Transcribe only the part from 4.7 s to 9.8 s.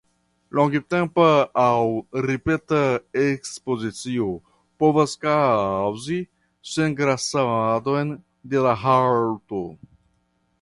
povas kaŭzi sengrasadon de la haŭto.